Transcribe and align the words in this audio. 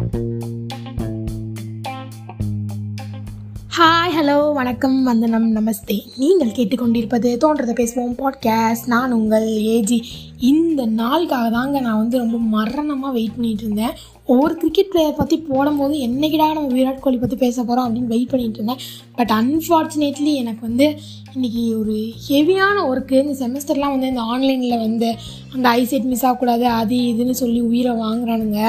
Bye. 0.00 0.39
Hello 4.20 4.52
வணக்கம் 4.52 4.96
வந்தனம் 5.02 5.46
நமஸ்தே. 5.56 5.94
நீங்கள் 6.16 6.52
கேட்டுக்கொண்டிருப்பது 6.56 7.28
தோன்றதை 7.42 7.74
பேசுவோம் 7.78 8.16
பாட்காஸ்ட் 8.18 8.86
நான் 8.86 9.14
உங்கள் 9.18 9.46
ஏஜி 9.74 9.98
இந்த 10.50 10.86
நாளுக்காக 10.98 11.46
தாங்க 11.50 11.80
நான் 11.80 12.00
வந்து 12.00 12.18
ரொம்ப 12.18 12.38
மரணமாக 12.56 13.12
வெயிட் 13.12 13.36
பண்ணிட்டு 13.36 13.64
இருந்தேன். 13.64 13.94
ஒவ்வொரு 14.26 14.54
கிரிக்கெட் 14.54 14.90
பிளேயர் 14.90 15.16
பற்றி 15.20 15.36
போடும்போது 15.38 15.94
என்னைக்கிடா 16.08 16.48
நம்ம 16.52 16.74
விராட் 16.76 17.00
கோலி 17.00 17.16
பற்றி 17.16 17.36
பேச 17.36 17.56
போகிறோம் 17.62 17.86
அப்படின்னு 17.86 18.12
வெயிட் 18.14 18.30
பண்ணிட்டு 18.30 18.60
இருந்தேன். 18.60 18.82
பட் 19.16 19.32
அன்ஃபார்ச்சுனேட்லி 19.38 20.34
எனக்கு 20.42 20.62
வந்து 20.68 20.88
இன்றைக்கி 21.34 21.64
ஒரு 21.80 21.96
ஹெவியான 22.28 22.76
ஒர்க்கு 22.90 23.16
இந்த 23.24 23.36
செமஸ்டர்லாம் 23.42 23.96
வந்து 23.96 24.12
இந்த 24.14 24.24
ஆன்லைனில் 24.34 24.78
வந்து 24.78 25.10
அந்த 25.54 25.66
ஐசெட் 25.68 26.10
மிஸ் 26.12 26.26
ஆகக்கூடாது 26.26 26.66
அது 26.80 26.98
இதுன்னு 27.12 27.36
சொல்லி 27.42 27.60
உயிரை 27.60 27.94
வாங்குறானுங்க. 28.04 28.60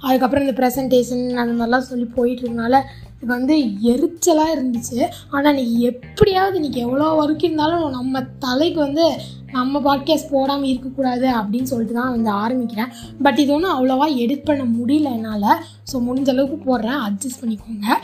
அதுக்கப்புறம் 0.00 0.46
இந்த 0.46 0.56
ப்ரெசன்டேஷன் 0.60 1.26
அந்த 1.34 1.52
மாதிரிலாம் 1.58 1.90
சொல்லி 1.92 2.08
போயிட்டு 2.14 2.46
இது 3.22 3.30
வந்து 3.32 3.54
எரிச்சலாக 3.92 4.54
இருந்துச்சு. 4.54 4.98
ஆனால் 5.30 5.54
நீ 5.54 5.64
எப்படியாவது 5.90 6.56
இன்றைக்கி 6.60 6.80
எவ்வளோ 6.86 7.08
ஒர்க் 7.20 7.44
இருந்தாலும் 7.46 7.84
நம்ம 7.90 8.22
தலைக்கு 8.44 8.80
வந்து 8.80 9.06
நம்ம 9.52 9.80
பாட்காஸ்ட் 9.86 10.32
போடாமல் 10.32 10.70
இருக்கக்கூடாது 10.70 11.26
அப்படின்னு 11.40 11.70
சொல்லிட்டு 11.72 11.94
தான் 11.94 12.14
வந்து 12.16 12.30
ஆரம்பிக்கிறேன். 12.42 12.90
பட் 13.22 13.38
இது 13.38 13.52
ஒன்றும் 13.52 13.74
அவ்வளோவா 13.76 14.06
எடிட் 14.22 14.48
பண்ண 14.48 14.64
முடியல 14.78 15.10
என்னால். 15.18 15.60
ஸோ 15.90 15.98
முடிஞ்ச 16.08 16.28
அளவுக்கு 16.32 16.58
போடுறேன். 16.68 17.00
அட்ஜஸ்ட் 17.06 17.40
பண்ணிக்கோங்க. 17.42 17.96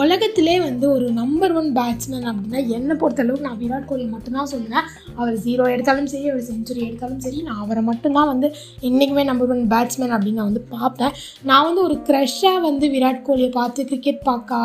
உலகத்திலே 0.00 0.54
வந்து 0.60 0.86
ஒரு 0.94 1.06
நம்பர் 1.10 1.52
ஒன் 1.52 1.68
பேட்ஸ்மேன் 1.76 2.26
அப்படின்னா 2.30 2.60
என்னை 2.76 2.94
பொறுத்தளவுக்கு 3.02 3.46
நான் 3.48 3.60
விராட் 3.60 3.86
கோலி 3.90 4.04
மட்டும்தான் 4.14 4.50
சொல்லுவேன். 4.52 4.88
அவர் 5.16 5.36
ஜீரோ 5.44 5.66
எடுத்தாலும் 5.74 6.10
சரி 6.12 6.26
அவர் 6.28 6.48
செஞ்சுரி 6.50 6.80
எடுத்தாலும் 6.88 7.22
சரி 7.26 7.38
நான் 7.42 7.62
அவரை 7.64 7.82
மட்டும்தான் 7.82 8.30
வந்து 8.32 8.50
என்றைக்குமே 8.80 9.24
நம்பர் 9.24 9.52
ஒன் 9.56 9.64
பேட்ஸ்மேன் 9.74 10.14
அப்படின்னு 10.16 10.40
நான் 10.42 10.50
வந்து 10.52 10.64
பார்ப்பேன். 10.76 11.14
நான் 11.50 11.66
வந்து 11.68 11.82
ஒரு 11.82 11.96
க்ரெஷ்ஷாக 12.08 12.60
வந்து 12.68 12.88
விராட் 12.96 13.26
கோலியை 13.28 13.50
பார்த்து 13.60 13.88
கிரிக்கெட் 13.92 14.22
பார்க்க 14.22 14.64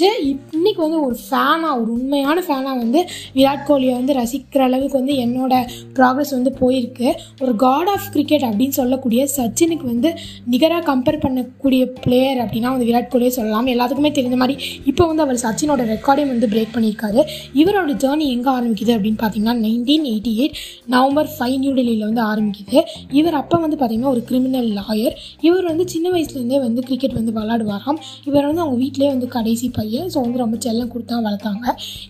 வச்சு 0.00 0.32
இன்னைக்கு 0.56 0.80
வந்து 0.84 0.98
ஒரு 1.04 1.16
ஃபேனாக 1.22 1.78
ஒரு 1.78 1.90
உண்மையான 1.94 2.42
ஃபேனாக 2.46 2.74
வந்து 2.82 3.00
விராட் 3.36 3.64
கோலியை 3.68 3.94
வந்து 3.98 4.12
ரசிக்கிற 4.18 4.60
அளவுக்கு 4.66 4.96
வந்து 5.00 5.14
என்னோட 5.22 5.54
ப்ராக்ரஸ் 5.96 6.32
வந்து 6.36 6.50
போயிருக்கு. 6.60 7.08
ஒரு 7.42 7.52
காட் 7.62 7.90
ஆஃப் 7.94 8.06
கிரிக்கெட் 8.14 8.44
அப்படின்னு 8.48 8.76
சொல்லக்கூடிய 8.80 9.20
சச்சினுக்கு 9.36 9.86
வந்து 9.92 10.10
நிகராக 10.52 10.82
கம்பேர் 10.90 11.18
பண்ணக்கூடிய 11.24 11.84
பிளேயர் 12.04 12.42
அப்படின்னா 12.44 12.72
வந்து 12.74 12.88
விராட் 12.90 13.10
கோலியை 13.14 13.32
சொல்லலாம். 13.38 13.70
எல்லாத்துக்குமே 13.74 14.12
தெரிஞ்ச 14.18 14.38
மாதிரி 14.42 14.56
இப்போ 14.92 15.06
வந்து 15.10 15.24
அவர் 15.26 15.40
சச்சினோட 15.44 15.86
ரெக்கார்டையும் 15.94 16.32
வந்து 16.34 16.50
பிரேக் 16.54 16.72
பண்ணியிருக்காரு. 16.76 17.24
இவரோட 17.62 17.96
ஜேர்னி 18.04 18.28
எங்கே 18.36 18.50
ஆரம்பிக்குது 18.56 18.94
அப்படின்னு 18.98 19.20
பார்த்தீங்கன்னா 19.24 19.56
nineteen 19.66 20.06
eighty 20.12 20.34
eight 20.42 20.56
November 20.96 21.32
five 21.34 21.58
நியூடெல்லியில் 21.64 22.06
வந்து 22.08 22.24
ஆரம்பிக்குது. 22.30 22.78
இவர் 23.20 23.38
அப்போ 23.42 23.62
வந்து 23.66 23.80
பார்த்திங்கன்னா 23.82 24.14
ஒரு 24.14 24.24
கிரிமினல் 24.30 24.70
லாயர் 24.78 25.18
இவர் 25.48 25.68
வந்து 25.72 25.86
சின்ன 25.96 26.06
வயசுலேருந்தே 26.16 26.62
வந்து 26.68 26.86
கிரிக்கெட் 26.88 27.18
வந்து 27.20 27.36
விளாடுவாராம் 27.40 28.00
இவர் 28.30 28.48
வந்து 28.50 28.64
அவங்க 28.66 28.78
வீட்டிலே 28.84 29.10
வந்து 29.16 29.28
கடைசி 29.38 29.66
பை 29.76 29.86
பையன் 29.88 30.10
ஸோ 30.14 30.18
வந்து 30.24 30.44
ரொம்ப 30.44 30.56
செல்லம் 30.64 30.94
கொடுத்தா 30.94 31.22
வளர்த்தாங்க? 31.28 31.66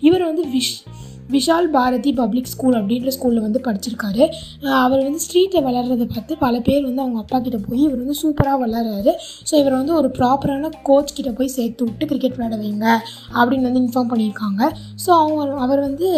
இவர் 0.08 0.30
வந்து 0.30 0.44
wish 0.54 0.78
Vishal 1.32 1.66
Bharathi 1.74 2.10
public 2.20 2.50
school 2.52 2.76
அப்படின்ற 2.78 3.10
ஸ்கூலில் 3.16 3.44
வந்து 3.46 3.60
படிச்சிருக்காரு. 3.66 4.22
அவர் 4.84 5.02
வந்து 5.06 5.20
ஸ்ட்ரீட்டில் 5.24 5.64
வளர்கிறத 5.66 6.04
பார்த்து 6.14 6.38
பல 6.44 6.54
பேர் 6.68 6.86
வந்து 6.88 7.02
அவங்க 7.04 7.18
அப்பா 7.24 7.38
கிட்ட 7.46 7.58
போய் 7.66 7.82
இவர் 7.86 8.02
வந்து 8.02 8.16
சூப்பராக 8.22 8.58
வளர்றாரு. 8.64 9.12
ஸோ 9.48 9.54
இவர் 9.62 9.78
வந்து 9.80 9.94
ஒரு 10.00 10.10
ப்ராப்பரான 10.18 10.70
கோச் 10.88 11.16
கிட்ட 11.18 11.32
போய் 11.40 11.54
சேர்த்து 11.56 11.88
விட்டு 11.88 12.08
கிரிக்கெட் 12.12 12.38
விளையாட 12.38 12.58
வைங்க 12.62 12.86
அப்படின்னு 13.38 13.68
வந்து 13.68 13.84
இன்ஃபார்ம் 13.86 14.12
பண்ணியிருக்காங்க. 14.12 14.62
ஸோ 15.04 15.10
அவங்க 15.22 15.58
அவர் 15.66 15.82
வந்து 15.88 16.08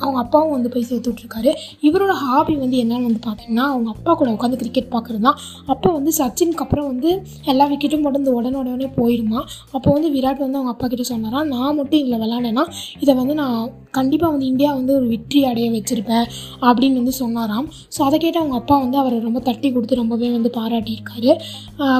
அவங்க 0.00 0.18
அப்பாவும் 0.18 0.50
வந்து 0.50 0.68
போய் 0.68 0.82
சேர்த்து 0.82 1.12
விட்ருக்காரு 1.12 1.50
இவரோட 1.82 2.10
ஹாபி 2.20 2.56
வந்து 2.56 2.76
என்னென்னு 2.76 3.02
வந்து 3.02 3.20
பார்த்தீங்கன்னா 3.26 3.66
அவங்க 3.66 3.90
அப்பா 3.90 4.14
கூட 4.14 4.30
உட்காந்து 4.32 4.56
கிரிக்கெட் 4.56 4.92
பார்க்குறது 4.92 5.20
தான் 5.20 5.38
அப்போ 5.66 5.90
வந்து 5.90 6.12
சச்சினுக்கு 6.18 6.58
அப்புறம் 6.58 6.86
வந்து 6.86 7.10
எல்லா 7.44 7.66
விக்கெட்டும் 7.66 8.02
உடந்து 8.02 8.34
உடனே 8.34 8.56
உடனே 8.56 8.90
போயிடுமா? 8.96 9.40
அப்போ 9.72 9.90
வந்து 9.90 10.10
விராட் 10.10 10.38
வந்து 10.38 10.58
அவங்க 10.58 10.70
அப்பா 10.70 10.86
கிட்ட 10.86 11.02
சொன்னாராம் 11.02 11.48
நான் 11.48 11.74
மட்டும் 11.74 12.00
இதில் 12.00 12.20
விளாண்டேன்னா 12.20 12.64
இதை 13.00 13.14
வந்து 13.14 13.34
நான் 13.34 13.58
கண்டிப்பாக 13.98 14.30
வந்து 14.34 14.46
இந்தியா 14.52 14.70
வந்து 14.78 14.92
ஒரு 14.98 15.06
வெற்றி 15.12 15.40
அடைய 15.50 15.66
வச்சுருப்பேன் 15.76 16.26
அப்படின்னு 16.68 17.00
வந்து 17.00 17.14
சொன்னாராம். 17.20 17.66
ஸோ 17.94 18.00
அதை 18.08 18.16
கேட்டு 18.24 18.40
அவங்க 18.42 18.56
அப்பா 18.60 18.76
வந்து 18.84 18.98
அவரை 19.02 19.18
ரொம்ப 19.28 19.42
தட்டி 19.48 19.70
கொடுத்து 19.74 20.00
ரொம்பவே 20.02 20.30
வந்து 20.36 20.52
பாராட்டியிருக்காரு. 20.58 21.32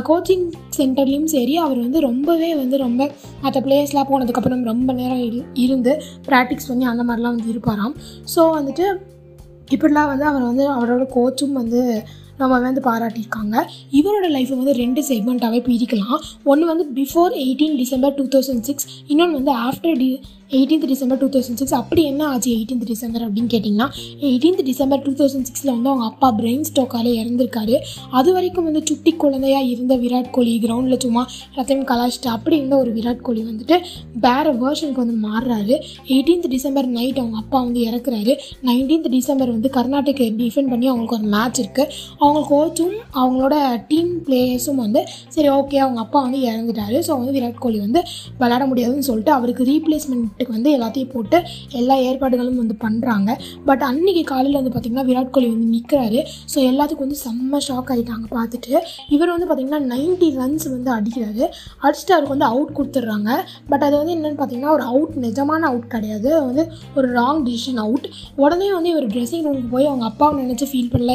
கோச்சிங் 0.09 0.47
சென்டர்லேயும் 0.79 1.31
சரி 1.35 1.55
அவர் 1.67 1.81
வந்து 1.85 2.01
ரொம்பவே 2.09 2.51
வந்து 2.63 2.79
ரொம்ப 2.87 3.11
மற்ற 3.45 3.61
பிளேயர்ஸ்லாம் 3.67 4.11
போனதுக்கப்புறம் 4.13 4.65
ரொம்ப 4.73 4.93
நேரம் 5.01 5.23
இரு 5.29 5.43
இருந்து 5.67 5.95
ப்ராக்டிக்ஸ் 6.31 6.71
பண்ணி 6.73 6.87
அந்த 6.95 7.05
மாதிரிலாம் 7.11 7.37
வந்து 7.37 7.53
இருப்பாராம். 7.55 7.95
ஸோ 8.35 8.43
வந்துட்டு 8.59 8.87
இப்படிலாம் 9.77 10.11
வந்து 10.13 10.25
அவர் 10.31 10.49
வந்து 10.51 10.65
அவரோட 10.79 11.05
கோச்சும் 11.15 11.57
வந்து 11.61 11.81
நம்ம 12.41 12.59
வந்து 12.65 12.81
பாராட்டியிருக்காங்க. 12.87 13.57
இவரோட 13.99 14.27
லைஃப்பை 14.35 14.57
வந்து 14.61 14.75
ரெண்டு 14.81 15.01
செக்மெண்ட்டாகவே 15.09 15.61
பிரிக்கலாம். 15.67 16.21
ஒன்று 16.51 16.71
வந்து 16.71 16.85
before 16.99 17.33
eighteen 17.43 17.77
December 17.81 18.15
two 18.19 18.25
thousand 18.35 18.65
six 18.69 18.87
இன்னொன்று 19.13 19.39
வந்து 19.41 19.53
after 19.67 19.99
the 20.03 20.09
eighteenth 20.57 20.87
December 20.87 21.19
two 21.19 21.27
thousand 21.27 21.59
six 21.61 21.75
அப்படி 21.75 22.03
என்ன 22.03 22.27
ஆச்சு 22.27 22.49
எயிட்டீன்த் 22.51 22.85
டிசம்பர் 22.85 23.23
அப்படின்னு 23.27 23.51
கேட்டிங்கன்னா 23.53 23.87
எயிட்டீன்த் 24.29 24.63
டிசம்பர் 24.63 25.03
டூ 25.03 25.11
தௌசண்ட் 25.11 25.47
சிக்ஸில் 25.49 25.71
வந்து 25.73 25.89
அவங்க 25.89 26.05
அப்பா 26.05 26.29
பிரெயின் 26.39 26.65
ஸ்டோக்கால் 26.71 27.09
இறந்துருக்காரு. 27.21 27.77
அது 28.11 28.33
வரைக்கும் 28.33 28.65
வந்து 28.65 28.83
சுட்டி 28.85 29.13
குழந்தையாக 29.13 29.65
இருந்த 29.65 29.97
விராட் 29.97 30.31
கோலி 30.31 30.61
கிரவுண்டில் 30.65 30.99
சும்மா 30.99 31.23
எல்லாத்தையும் 31.53 31.87
கலாச்சிட்டு 31.93 32.27
அப்படி 32.27 32.57
இருந்த 32.57 32.77
ஒரு 32.77 32.93
விராட் 32.93 33.23
கோலி 33.23 33.43
வந்துட்டு 33.43 33.79
வேறு 34.27 34.53
வேர்ஷனுக்கு 34.53 35.03
வந்து 35.05 35.17
மாறுறாரு. 35.29 35.79
எயிட்டீன்த் 36.09 36.49
டிசம்பர் 36.49 36.87
நைட் 36.87 37.19
அவங்க 37.19 37.37
அப்பா 37.37 37.61
வந்து 37.63 37.81
இறக்குறாரு. 37.81 38.35
நைன்டீன்த் 38.63 39.09
டிசம்பர் 39.09 39.51
வந்து 39.51 39.71
கர்நாடகா 39.79 40.29
டிஃபெண்ட் 40.43 40.71
பண்ணி 40.71 40.87
அவங்களுக்கு 40.87 41.19
ஒரு 41.21 41.29
மேட்ச் 41.37 41.61
இருக்குது 41.61 41.89
அவங்க 42.19 42.43
கோச்சும் 42.53 42.95
அவங்களோட 43.23 43.55
டீம் 43.89 44.13
பிளேயர்ஸும் 44.29 44.83
வந்து 44.85 45.05
சரி 45.29 45.49
ஓகே 45.49 45.77
அவங்க 45.77 46.01
அப்பா 46.01 46.21
வந்து 46.21 46.39
இறந்துட்டாரு. 46.51 47.01
ஸோ 47.09 47.13
வந்து 47.23 47.41
விராட் 47.41 47.59
கோலி 47.59 47.79
வந்து 47.79 48.03
விளையாட 48.39 48.67
முடியாதுன்னு 48.67 49.09
சொல்லிட்டு 49.11 49.33
அவருக்கு 49.33 49.65
ரீப்ளேஸ்மெண்ட் 49.65 50.41
ரீப்ளேஸ்மெண்ட்டுக்கு 50.43 50.57
வந்து 50.57 50.71
எல்லாத்தையும் 50.77 51.13
போட்டு 51.15 51.39
எல்லா 51.81 51.95
ஏற்பாடுகளும் 52.09 52.61
வந்து 52.63 52.77
பண்ணுறாங்க 52.85 53.31
பட் 53.69 53.83
அன்னைக்கு 53.91 54.23
காலையில் 54.33 54.59
வந்து 54.61 54.73
பார்த்திங்கன்னா 54.75 55.07
விராட் 55.11 55.33
கோலி 55.35 55.49
வந்து 55.55 55.69
நிற்கிறாரு 55.77 56.21
ஸோ 56.53 56.59
எல்லாத்துக்கும் 56.71 57.07
வந்து 57.07 57.21
செம்ம 57.25 57.61
ஷாக் 57.69 57.91
ஆகிட்டாங்க 57.95 58.27
பார்த்துட்டு. 58.37 58.73
இவர் 59.15 59.33
வந்து 59.35 59.49
பார்த்திங்கன்னா 59.49 59.81
நைன்ட்டி 59.93 60.29
ரன்ஸ் 60.41 60.67
வந்து 60.75 60.91
அடிக்கிறாரு. 60.97 61.45
அடிச்சுட்டு 61.85 62.15
அவருக்கு 62.17 62.35
வந்து 62.37 62.49
அவுட் 62.53 62.75
கொடுத்துட்றாங்க. 62.79 63.31
பட் 63.71 63.85
அது 63.87 63.95
வந்து 64.01 64.15
என்னென்னு 64.17 64.39
பார்த்தீங்கன்னா 64.41 64.75
ஒரு 64.79 64.87
அவுட் 64.93 65.17
நிஜமான 65.27 65.67
அவுட் 65.71 65.89
கிடையாது. 65.95 66.31
வந்து 66.49 66.65
ஒரு 66.99 67.09
ராங் 67.19 67.43
டிசிஷன் 67.49 67.81
அவுட் 67.87 68.07
உடனே 68.45 68.71
வந்து 68.77 68.93
இவர் 68.95 69.09
ட்ரெஸ்ஸிங் 69.15 69.47
ரூமுக்கு 69.49 69.73
போய் 69.77 69.91
அவங்க 69.91 70.07
அப்பாவை 70.11 70.35
நினச்சி 70.43 70.69
ஃபீல் 70.73 70.93
பண்ணல. 70.95 71.15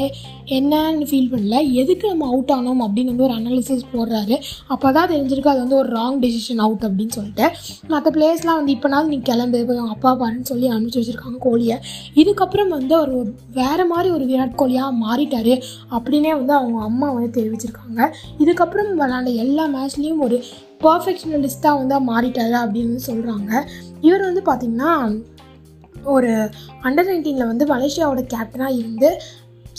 என்னன்னு 0.57 1.07
ஃபீல் 1.11 1.31
பண்ணல. 1.33 1.55
எதுக்கு 1.81 2.05
நம்ம 2.13 2.27
அவுட் 2.33 2.53
ஆனோம் 2.57 2.83
அப்படின்னு 2.87 3.13
வந்து 3.13 3.27
ஒரு 3.27 3.35
அனாலிசிஸ் 3.39 3.85
போடுறாரு. 3.93 4.35
அப்போ 4.73 4.87
தான் 4.97 5.09
தெரிஞ்சிருக்கு 5.13 5.53
அது 5.53 5.63
வந்து 5.65 5.79
ஒரு 5.81 5.89
ராங் 5.97 6.19
டெசிஷன் 6.25 6.61
அவுட் 6.65 6.85
அப்படின்னு 6.87 7.15
சொல்லிட்டு. 7.19 7.45
மற்ற 7.93 8.07
பிளேஸ்லாம் 8.17 8.59
வந்து 8.59 8.73
இப்போனாலும் 8.75 9.13
நீ 9.17 9.23
கிளம்பு 9.23 9.59
அவங்க 9.59 9.89
அப்பா 9.89 10.19
பாருன்னு 10.19 10.41
சொல்லி 10.41 10.69
அனுப்பிச்சி 10.69 11.01
வச்சுருக்காங்க 11.01 11.37
கோலியை 11.39 11.77
இதுக்கப்புறம் 12.15 12.67
வந்து 12.67 12.95
அவர் 12.95 13.09
ஒரு 13.09 13.35
வேறு 13.53 13.85
மாதிரி 13.85 14.13
ஒரு 14.13 14.25
விராட் 14.25 14.57
கோலியாக 14.57 14.91
மாறிட்டார் 15.05 15.61
அப்படின்னே 15.91 16.31
வந்து 16.31 16.53
அவங்க 16.53 16.81
அம்மா 16.81 17.11
வந்து 17.11 17.41
தெரிவிச்சிருக்காங்க. 17.41 18.13
இதுக்கப்புறம் 18.39 18.91
விளாண்ட 18.97 19.35
எல்லா 19.35 19.67
மேட்ச்லேயும் 19.67 20.19
ஒரு 20.19 20.43
பர்ஃபெக்ஷனலிஸ்ட்டாக 20.81 21.87
வந்து 21.87 21.99
மாறிட்டார் 22.13 22.55
அப்படின்னு 22.65 22.99
சொல்கிறாங்க 23.07 23.67
இவர் 24.01 24.21
வந்து 24.21 24.41
பார்த்திங்கன்னா 24.41 25.21
ஒரு 26.03 26.27
அண்டர் 26.83 27.09
நைன்டீனில் 27.09 27.45
வந்து 27.45 27.65
மலேசியாவோட 27.65 28.27
கேப்டனாக 28.33 28.77
இருந்து 28.77 29.21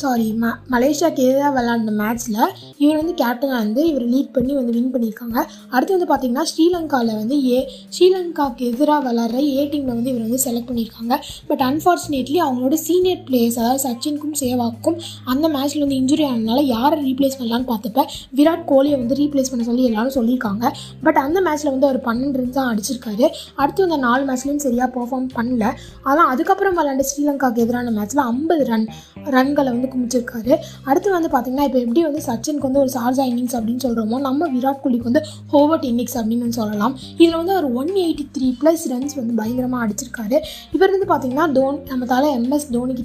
சாரி 0.00 0.26
ம 0.40 0.48
மலேசியாவுக்கு 0.72 1.22
எதிராக 1.28 1.48
விளாண்ட 1.54 1.92
மேட்ச்சில் 2.00 2.36
இவர் 2.82 2.98
வந்து 2.98 3.14
கேப்டனாக 3.20 3.56
வந்து 3.62 3.80
இவர் 3.90 4.04
லீட் 4.10 4.28
பண்ணி 4.36 4.52
வந்து 4.58 4.72
வின் 4.76 4.92
பண்ணியிருக்காங்க. 4.94 5.38
அடுத்து 5.74 5.94
வந்து 5.96 6.08
பார்த்திங்கன்னா 6.10 6.44
ஸ்ரீலங்காவில் 6.50 7.10
வந்து 7.20 7.36
ஏ 7.52 7.58
ஸ்ரீலங்காவுக்கு 7.94 8.66
எதிராக 8.72 9.00
விளாட்ற 9.06 9.38
ஏ 9.54 9.62
டீமில் 9.72 9.94
வந்து 9.98 10.10
இவர் 10.12 10.24
வந்து 10.26 10.40
செலக்ட் 10.44 10.68
பண்ணியிருக்காங்க. 10.68 11.14
பட் 11.48 11.62
அன்ஃபார்ச்சுனேட்லி 11.68 12.38
அவங்களோட 12.44 12.76
சீனியர் 12.84 13.24
பிளேயர்ஸ் 13.30 13.58
அதாவது 13.62 13.82
சச்சினுக்கும் 13.86 14.36
சேவாக்கும் 14.42 14.98
அந்த 15.34 15.48
மேட்ச்சில் 15.56 15.84
வந்து 15.84 15.98
இன்ஜுரி 16.02 16.26
ஆனதுனால 16.28 16.62
யாரை 16.74 16.98
ரீப்ளேஸ் 17.08 17.38
பண்ணலான்னு 17.40 17.68
பார்த்தப்ப 17.72 18.04
விராட் 18.40 18.64
கோலியை 18.72 18.98
வந்து 19.02 19.18
ரீப்ளேஸ் 19.22 19.50
பண்ண 19.54 19.66
சொல்லி 19.70 19.88
எல்லாரும் 19.90 20.16
சொல்லியிருக்காங்க. 20.18 20.72
பட் 21.08 21.20
அந்த 21.24 21.40
மேட்ச்சில் 21.48 21.72
வந்து 21.74 21.88
அவர் 21.90 22.00
பன்னெண்டு 22.08 22.40
ரன்ஸ் 22.42 22.56
தான் 22.60 22.70
அடிச்சிருக்காரு. 22.74 23.26
அடுத்து 23.60 23.88
அந்த 23.88 24.00
நாலு 24.06 24.22
மேட்ச்லையும் 24.30 24.64
சரியாக 24.68 24.90
பெர்ஃபார்ம் 24.98 25.28
பண்ணல. 25.40 25.74
ஆனால் 26.08 26.30
அதுக்கப்புறம் 26.34 26.78
விளாண்ட 26.80 27.06
ஸ்ரீலங்காவுக்கு 27.12 27.66
எதிரான 27.66 27.96
மேட்ச்சில் 27.98 28.24
ஐம்பது 28.34 28.64
ரன் 28.72 28.88
ரன்களை 29.34 29.70
வந்து 29.74 29.88
குமிச்சிருக்காரு. 29.92 30.52
அடுத்து 30.90 31.08
வந்து 31.16 31.28
பார்த்திங்கன்னா 31.34 31.66
இப்போ 31.68 31.78
எப்படி 31.84 32.02
வந்து 32.08 32.22
சச்சினுக்கு 32.28 32.68
வந்து 32.68 32.82
ஒரு 32.84 32.92
சார்ஜா 32.96 33.24
இன்னிங்ஸ் 33.30 33.56
அப்படின்னு 33.58 33.84
சொல்கிறோமோ 33.86 34.18
நம்ம 34.28 34.48
விராட் 34.54 34.82
கோலிக்கு 34.84 35.08
வந்து 35.10 35.22
ஹோவர்ட் 35.52 35.86
இன்னிங்ஸ் 35.90 36.16
அப்படின்னு 36.20 36.58
சொல்லலாம். 36.60 36.94
இதில் 37.22 37.38
வந்து 37.40 37.54
ஒரு 37.60 37.70
one 37.80 37.92
eighty 38.04 38.26
three 38.36 38.48
plus 38.62 38.84
runs 38.92 39.16
வந்து 39.20 39.34
பயங்கரமாக 39.40 39.84
அடிச்சிருக்காரு. 39.86 40.38
இவர் 40.76 40.94
வந்து 40.94 41.10
பார்த்திங்கன்னா 41.12 41.46
தோனி 41.58 41.78
நம்ம 41.92 42.06
தலை 42.14 42.30
எம்எஸ் 42.38 42.68
தோனி 42.76 42.96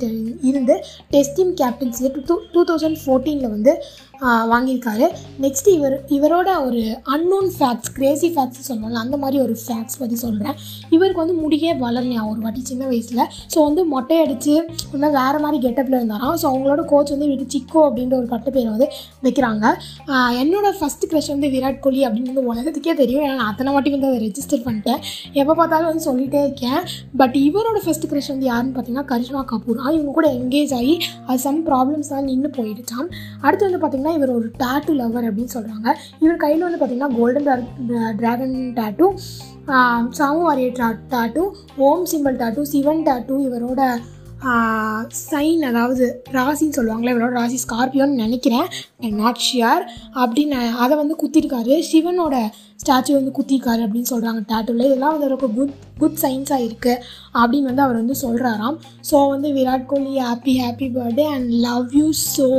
இருந்து 0.52 0.78
டெஸ்ட் 1.16 1.38
டீம் 1.40 1.54
கேப்டன்சியை 1.64 2.12
டூ 2.30 2.38
டூ 2.56 2.64
தௌசண்ட் 2.72 3.00
ஃபோர்டீனில் 3.04 3.54
வந்து 3.56 3.74
வாங்கியிருக்காரு. 4.52 5.06
நெக்ஸ்ட் 5.44 5.70
இவர் 5.76 5.96
இவரோட 6.18 6.50
ஒரு 6.66 6.82
அன்னோன் 7.16 7.50
ஃபேக்ட்ஸ் 7.56 7.92
கிரேசி 7.98 8.28
ஃபேக்ட்ஸ் 8.36 8.68
சொல்லணும்ல 8.70 9.00
அந்த 9.06 9.18
மாதிரி 9.24 9.38
ஒரு 9.46 9.56
ஃபேக்ட்ஸ் 9.64 9.98
பற்றி 10.02 10.18
சொல்கிறேன் 10.26 10.56
இவருக்கு 10.96 11.22
வந்து 11.24 11.38
முடியே 11.44 11.72
வளரலையா? 11.84 12.22
ஒரு 12.32 12.40
வாட்டி 12.46 12.62
சின்ன 12.72 12.84
வயசில். 12.92 13.24
ஸோ 13.54 13.58
வந்து 13.68 13.84
மொட்டை 13.94 14.18
அடித்து 14.26 14.54
இன்னும் 14.96 15.16
வேறு 15.20 15.42
மாதிரி 15.46 15.60
கெட்டப்பில் 15.66 15.98
இருந்தாராம். 16.00 16.36
ஸோ 16.42 16.46
அவங்களோட 16.52 16.84
கோச் 16.92 17.14
வந்து 17.16 17.30
விட்டு 17.32 17.48
சிக்கோ 17.56 17.82
அப்படின்ற 17.88 18.16
ஒரு 18.22 18.30
பட்டு 18.34 18.50
பேரை 18.58 18.70
வந்து 18.76 18.88
வைக்கிறாங்க. 19.28 19.66
என்னோடய 20.44 20.74
ஃபஸ்ட் 20.80 21.06
க்ரெஷ் 21.12 21.32
வந்து 21.34 21.50
விராட் 21.56 21.82
கோலி 21.86 22.02
அப்படின்னு 22.08 22.32
வந்து 22.34 22.46
உலகத்துக்கே 22.52 22.96
தெரியும். 23.02 23.24
ஏன்னா 23.26 23.36
நான் 23.42 23.52
அத்தனை 23.54 23.74
வாட்டி 23.76 23.96
வந்து 23.96 24.10
அதை 24.12 24.22
ரெஜிஸ்டர் 24.28 24.64
பண்ணிட்டேன். 24.68 25.02
எப்போ 25.42 25.54
பார்த்தாலும் 25.62 25.90
வந்து 25.92 26.06
சொல்லிகிட்டே 26.10 26.42
இருக்கேன். 26.48 26.80
பட் 27.22 27.38
இவரோட 27.48 27.82
ஃபஸ்ட் 27.86 28.08
க்ரெஷ் 28.14 28.32
வந்து 28.34 28.48
யாருன்னு 28.52 28.74
பார்த்தீங்கன்னா 28.78 29.08
கரிஷ்மா 29.14 29.44
கபூர். 29.54 29.82
இவங்க 29.98 30.14
கூட 30.20 30.28
எங்கேஜ் 30.40 30.74
ஆகி 30.80 30.96
அது 31.28 31.40
சம் 31.48 31.62
ப்ராப்ளம்ஸ் 31.70 32.12
தான் 32.16 32.28
நின்று 32.32 32.52
போயிடுச்சான் 32.60 33.08
அடுத்து 33.46 33.64
வந்து 33.68 33.82
பார்த்திங்கன்னா 33.84 34.13
இவர் 34.14 34.32
ஒரு 34.32 34.48
டாட்டு 34.58 34.94
லவர் 34.94 35.28
அப்படின்னு 35.30 35.56
சொல்கிறாங்க 35.56 35.90
இவர் 36.20 36.38
கையில் 36.38 36.66
வந்து 36.66 36.80
பார்த்திங்கன்னா 36.80 37.16
golden 37.16 37.50
dragon 38.20 38.58
tattoo 38.74 39.08
samurai 40.18 40.42
warrior 40.42 40.78
டா 40.78 40.90
டாட்டு 41.10 41.44
ஓம் 41.84 42.06
சிம்பிள் 42.06 42.38
டாட்டும் 42.38 42.70
சிவன் 42.72 43.06
டாட்டும் 43.06 43.46
இவரோட 43.46 43.82
சைன் 45.28 45.64
அதாவது 45.70 46.06
ராசின்னு 46.38 46.78
சொல்லுவாங்களே 46.78 47.14
இவரோட 47.14 47.34
ராசி 47.40 47.58
ஸ்கார்பியோன்னு 47.64 48.22
நினைக்கிறேன். 48.24 48.68
நாட் 49.22 49.42
ஷியர் 49.48 49.84
அப்படின்னு 50.22 50.60
அதை 50.84 50.94
வந்து 51.02 51.16
குத்திருக்காரு. 51.24 51.76
சிவனோட 51.92 52.36
ஸ்டாச்சு 52.82 53.12
வந்து 53.18 53.34
குத்திருக்காரு 53.38 53.82
அப்படின்னு 53.86 54.12
சொல்கிறாங்க 54.12 54.42
டேட்டூவில் 54.52 54.88
இதெல்லாம் 54.88 55.14
வந்து 55.16 55.28
அவருக்கு 55.28 55.50
குட் 55.58 55.76
குட் 56.02 56.18
சைன்ஸாக 56.24 56.66
இருக்குது 56.68 57.02
அப்படின்னு 57.42 57.70
வந்து 57.72 57.86
அவர் 57.86 58.00
வந்து 58.02 58.16
சொல்கிறாராம் 58.24 58.78
ஸோ 59.10 59.18
வந்து 59.34 59.50
Virat 59.58 59.86
Kohli 59.92 60.16
happy 60.28 60.56
happy 60.64 60.88
birthday 60.98 61.28
and 61.36 61.52
love 61.68 61.96
you 62.00 62.08
so 62.24 62.50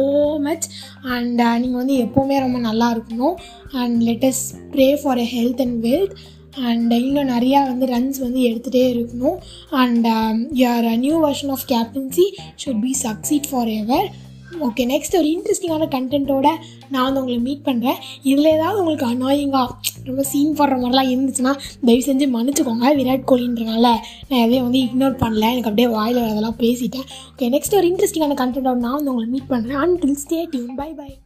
much 0.47 0.69
and 1.17 1.43
நீங்கள் 1.65 1.81
வந்து 1.83 1.97
எப்போவுமே 2.05 2.39
ரொம்ப 2.47 2.61
நல்லா 2.69 2.89
இருக்கணும். 2.95 3.37
And 3.83 3.97
let's 4.09 4.45
pray 4.75 4.89
for 5.03 5.21
a 5.27 5.29
health 5.37 5.63
and 5.67 5.79
wealth 5.89 6.17
and 6.57 6.93
இன்னும் 6.93 7.29
நிறையா 7.29 7.63
வந்து 7.67 7.87
ரன்ஸ் 7.87 8.21
வந்து 8.21 8.41
எடுத்துகிட்டே 8.41 8.85
இருக்கணும். 8.95 9.39
And 9.71 10.07
your 10.51 10.97
new 10.97 11.29
version 11.29 11.51
of 11.51 11.67
captaincy 11.69 12.27
should 12.65 12.81
be 12.81 12.95
succeed 13.03 13.51
forever 13.69 14.23
okay 14.61 14.83
next 14.91 15.17
ஒரு 15.19 15.29
இன்ட்ரெஸ்டிங்கான 15.29 15.87
கண்டென்ட்டோட 15.95 16.49
நான் 16.89 17.13
வந்து 17.13 17.21
உங்களை 17.21 17.39
மீட் 17.39 17.65
பண்ணுறேன் 17.65 17.97
இதில் 18.23 18.45
ஏதாவது 18.45 18.79
உங்களுக்கு 18.79 19.07
அனாயிங்காக 19.07 19.69
ரொம்ப 20.05 20.23
சீன் 20.23 20.55
போடுற 20.59 20.77
மாதிரிலாம் 20.81 21.11
இருந்துச்சுன்னா 21.15 21.55
தயவு 21.85 22.05
செஞ்சு 22.07 22.27
மன்னிச்சுக்கோங்க 22.37 22.93
விராட் 23.01 23.29
கோலின்றனால. 23.33 23.87
நான் 24.29 24.45
எதையும் 24.45 24.63
வந்து 24.63 24.79
இக்னோர் 24.79 25.21
பண்ணல 25.25 25.51
எனக்கு 25.51 25.71
அப்படியே 25.71 25.89
வாயில் 25.89 26.23
அதெல்லாம் 26.23 26.59
பேசிட்டேன். 26.59 27.09
ஓகே 27.33 27.51
நெக்ஸ்ட் 27.57 27.75
ஒரு 27.75 27.89
இன்ட்ரெஸ்டிங்கான 27.89 28.39
கண்டென்ட்டோட 28.43 28.75
நான் 28.75 28.93
வந்து 28.93 29.15
உங்களை 29.15 29.31
மீட் 29.31 29.51
பண்ணுறேன் 29.51 29.83
and 29.85 30.05
stay 30.05 30.45
tuned 30.51 30.75
bye 30.75 30.93
bye 30.93 31.19